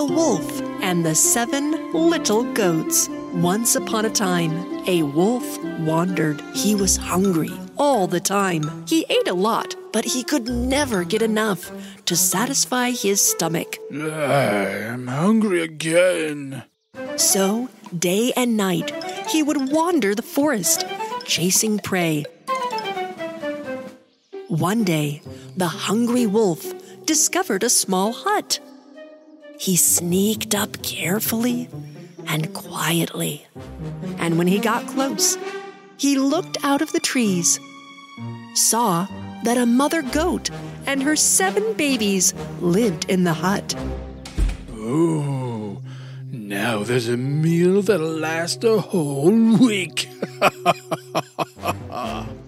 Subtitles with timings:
[0.00, 3.10] The Wolf and the Seven Little Goats.
[3.34, 6.40] Once upon a time, a wolf wandered.
[6.54, 8.86] He was hungry all the time.
[8.88, 11.70] He ate a lot, but he could never get enough
[12.06, 13.76] to satisfy his stomach.
[13.92, 16.64] I'm hungry again.
[17.16, 18.90] So, day and night,
[19.28, 20.86] he would wander the forest,
[21.26, 22.24] chasing prey.
[24.48, 25.20] One day,
[25.58, 26.72] the hungry wolf
[27.04, 28.60] discovered a small hut.
[29.60, 31.68] He sneaked up carefully
[32.26, 33.46] and quietly.
[34.16, 35.36] And when he got close,
[35.98, 37.60] he looked out of the trees,
[38.54, 39.06] saw
[39.44, 40.48] that a mother goat
[40.86, 43.74] and her seven babies lived in the hut.
[44.72, 45.82] Oh,
[46.30, 50.08] now there's a meal that'll last a whole week.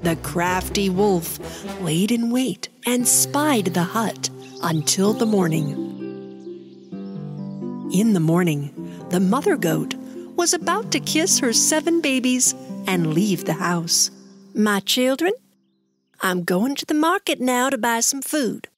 [0.02, 1.38] The crafty wolf
[1.80, 5.91] laid in wait and spied the hut until the morning.
[7.92, 8.72] In the morning,
[9.10, 9.94] the mother goat
[10.34, 12.54] was about to kiss her seven babies
[12.86, 14.10] and leave the house.
[14.54, 15.34] My children,
[16.22, 18.68] I'm going to the market now to buy some food.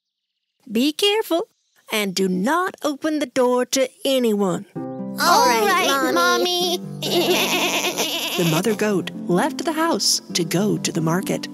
[0.71, 1.47] Be careful
[1.93, 4.67] and do not open the door to anyone.
[4.75, 6.81] All right, Mommy.
[8.37, 11.47] The mother goat left the house to go to the market.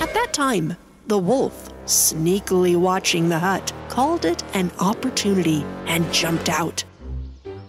[0.00, 6.48] At that time, the wolf, sneakily watching the hut, called it an opportunity and jumped
[6.48, 6.82] out.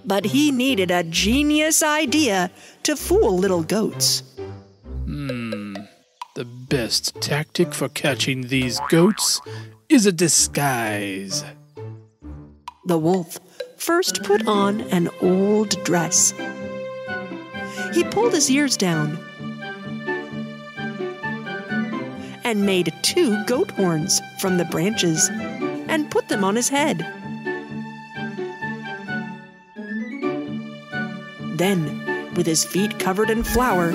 [0.08, 2.50] But he needed a genius idea
[2.84, 4.24] to fool little goats.
[5.04, 5.76] Hmm,
[6.36, 9.42] the best tactic for catching these goats
[9.90, 11.44] is a disguise.
[12.86, 13.38] The wolf
[13.76, 16.34] first put on an old dress.
[17.94, 19.20] He pulled his ears down
[22.46, 25.30] and made two goat horns from the branches
[25.90, 27.17] and put them on his head.
[31.58, 33.92] Then, with his feet covered in flour,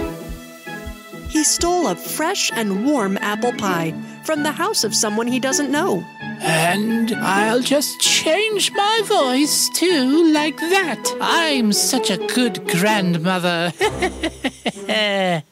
[1.28, 5.70] he stole a fresh and warm apple pie from the house of someone he doesn't
[5.70, 6.04] know.
[6.40, 11.16] And I'll just change my voice too, like that.
[11.20, 13.72] I'm such a good grandmother.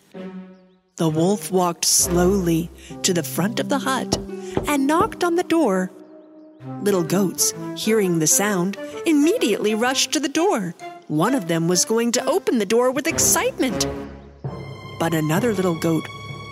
[1.01, 2.69] The wolf walked slowly
[3.05, 4.19] to the front of the hut
[4.69, 5.91] and knocked on the door.
[6.83, 10.75] Little goats, hearing the sound, immediately rushed to the door.
[11.11, 13.85] One of them was going to open the door with excitement.
[15.01, 16.07] But another little goat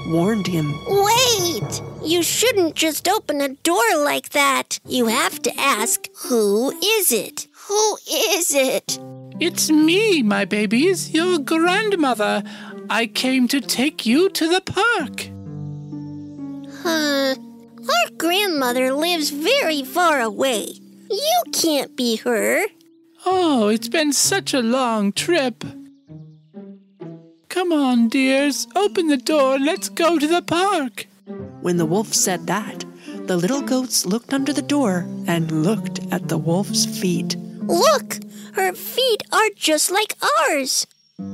[0.09, 0.75] warned him.
[0.89, 1.81] Wait!
[2.03, 4.81] You shouldn't just open a door like that.
[4.85, 7.47] You have to ask, who is it?
[7.69, 8.99] Who is it?
[9.39, 12.43] it's me, my babies, your grandmother.
[12.91, 15.29] I came to take you to the park.
[16.83, 17.37] Huh.
[17.39, 20.73] Our grandmother lives very far away.
[21.09, 22.67] You can't be her.
[23.27, 25.65] Oh, it's been such a long trip.
[27.49, 31.06] Come on, dears, open the door and let's go to the park.
[31.61, 32.84] When the wolf said that,
[33.27, 37.37] the little goats looked under the door and looked at the wolf's feet.
[37.67, 38.19] Look!
[38.55, 40.15] Her feet are just like
[40.49, 40.87] ours.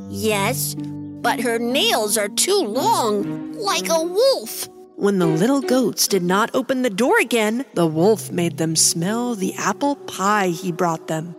[0.09, 4.69] Yes, but her nails are too long, like a wolf.
[4.97, 9.35] When the little goats did not open the door again, the wolf made them smell
[9.35, 11.35] the apple pie he brought them.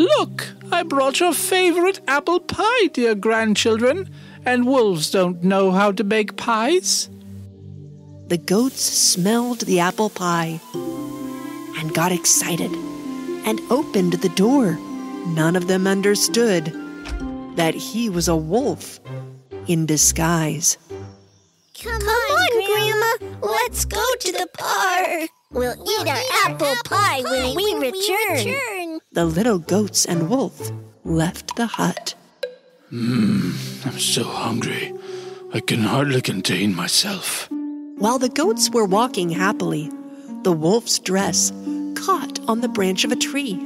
[0.00, 4.08] Look, I brought your favorite apple pie, dear grandchildren.
[4.46, 7.10] And wolves don't know how to make pies.
[8.28, 10.58] The goats smelled the apple pie
[11.76, 12.72] and got excited
[13.44, 14.78] and opened the door.
[15.26, 16.72] None of them understood
[17.56, 19.00] that he was a wolf
[19.66, 20.78] in disguise.
[21.78, 23.36] Come, on, Grandma.
[23.42, 25.28] Let's go to the park.
[25.50, 28.79] We'll, eat our apple pie, when, we, return.
[29.12, 30.70] The little goats and wolf
[31.02, 32.14] left the hut.
[32.90, 33.50] Hmm,
[33.84, 34.94] I'm so hungry.
[35.52, 37.48] I can hardly contain myself.
[37.98, 39.90] While the goats were walking happily,
[40.44, 41.50] the wolf's dress
[41.96, 43.56] caught on the branch of a tree.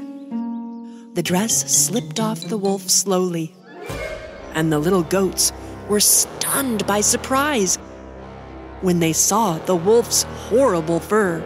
[1.13, 3.55] The dress slipped off the wolf slowly,
[4.55, 5.53] and the little goats
[5.91, 7.77] were stunned by surprise
[8.81, 11.45] when they saw the wolf's horrible fur.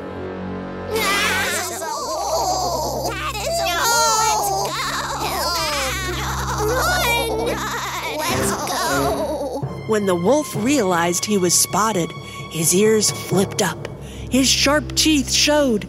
[9.89, 12.13] When the wolf realized he was spotted,
[12.51, 13.89] his ears flipped up,
[14.31, 15.89] his sharp teeth showed,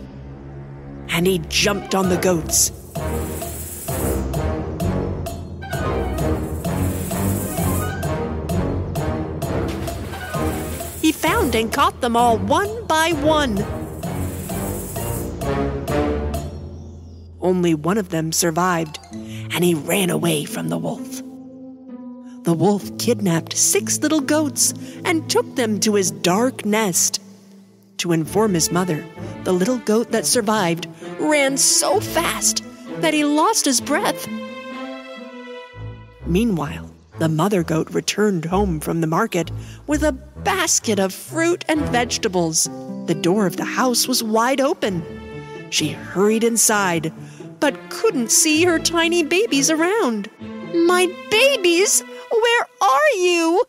[1.10, 2.70] and he jumped on the goats.
[11.02, 13.58] He found and caught them all one by one.
[17.42, 21.22] Only one of them survived, and he ran away from the wolf.
[22.50, 24.74] The wolf kidnapped six little goats
[25.06, 27.22] and took them to his dark nest.
[27.98, 29.06] To inform his mother,
[29.44, 30.88] the little goat that survived
[31.20, 32.64] ran so fast
[33.02, 34.28] that he lost his breath.
[36.26, 39.52] Meanwhile, the mother goat returned home from the market
[39.86, 42.68] with a basket of fruit and vegetables.
[43.06, 45.04] The door of the house was wide open.
[45.70, 47.14] She hurried inside,
[47.60, 50.32] but couldn't see her tiny babies around.
[50.74, 53.64] My babies, where are you?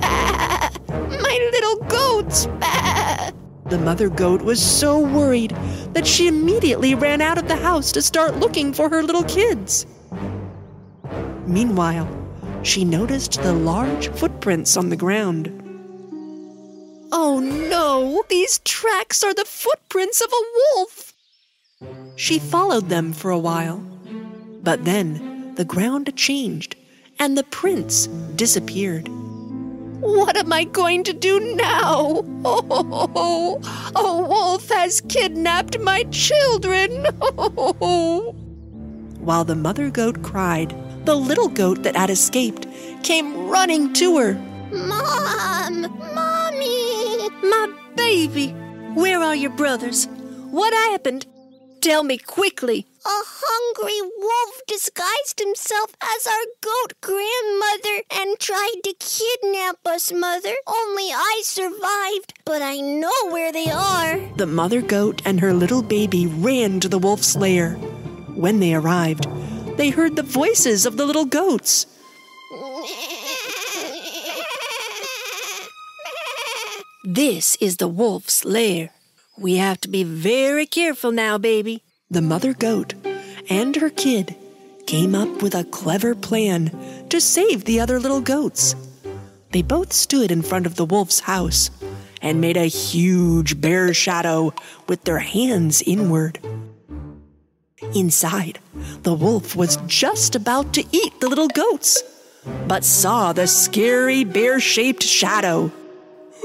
[0.00, 2.46] Ah, my little goats.
[2.62, 3.32] Ah.
[3.66, 5.50] The mother goat was so worried
[5.92, 9.86] that she immediately ran out of the house to start looking for her little kids.
[11.46, 12.08] Meanwhile,
[12.62, 15.50] she noticed the large footprints on the ground.
[17.10, 20.44] Oh no, these tracks are the footprints of a
[20.76, 21.12] wolf!
[22.14, 23.78] She followed them for a while,
[24.62, 26.75] but then the ground changed
[27.18, 29.08] and the prints disappeared.
[30.00, 32.22] What am I going to do now?
[32.44, 33.60] Oh,
[33.96, 37.04] a wolf has kidnapped my children.
[39.20, 40.74] While the mother goat cried,
[41.06, 42.66] the little goat that had escaped
[43.02, 44.34] came running to her.
[44.72, 45.82] Mom!
[46.14, 47.28] Mommy!
[47.42, 48.48] My baby,
[48.94, 50.06] where are your brothers?
[50.50, 51.26] What happened?
[51.86, 52.84] Tell me quickly.
[53.06, 60.52] A hungry wolf disguised himself as our goat grandmother and tried to kidnap us, Mother.
[60.66, 64.18] Only I survived, but I know where they are.
[64.36, 67.74] The mother goat and her little baby ran to the wolf's lair.
[68.34, 69.28] When they arrived,
[69.76, 71.86] they heard the voices of the little goats.
[77.08, 78.90] This is the wolf's lair.
[79.38, 81.82] We have to be very careful now, baby.
[82.10, 82.94] The mother goat
[83.50, 84.34] and her kid
[84.86, 86.70] came up with a clever plan
[87.10, 88.74] to save the other little goats.
[89.52, 91.70] They both stood in front of the wolf's house
[92.22, 94.54] and made a huge bear shadow
[94.88, 96.38] with their hands inward.
[97.94, 98.58] Inside,
[99.02, 102.02] the wolf was just about to eat the little goats,
[102.66, 105.70] but saw the scary bear shaped shadow.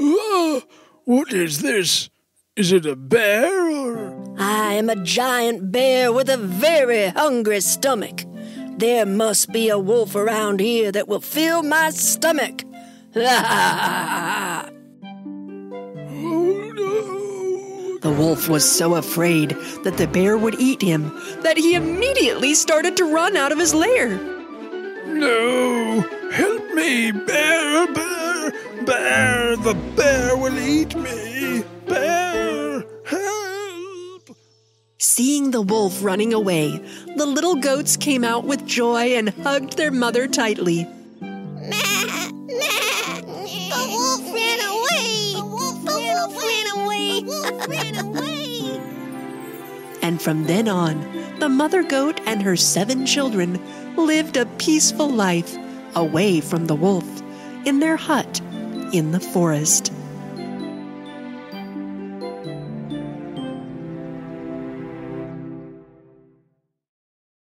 [0.00, 0.60] Ah,
[1.04, 2.10] what is this?
[2.54, 4.36] Is it a bear or.
[4.38, 8.24] I am a giant bear with a very hungry stomach.
[8.76, 12.62] There must be a wolf around here that will fill my stomach.
[16.24, 17.98] Oh no!
[18.00, 21.10] The wolf was so afraid that the bear would eat him
[21.40, 24.08] that he immediately started to run out of his lair.
[25.06, 26.00] No!
[26.30, 28.52] Help me, bear, bear,
[28.84, 29.56] bear!
[29.56, 31.21] The bear will eat me!
[35.14, 36.78] Seeing the wolf running away,
[37.18, 40.84] the little goats came out with joy and hugged their mother tightly.
[40.84, 42.30] The
[43.90, 45.34] wolf ran away!
[45.34, 47.20] The wolf, ran away!
[47.20, 48.80] The wolf ran away!
[50.00, 50.98] And from then on,
[51.40, 53.60] the mother goat and her seven children
[53.96, 55.54] lived a peaceful life
[55.94, 57.04] away from the wolf
[57.66, 58.40] in their hut
[58.94, 59.92] in the forest.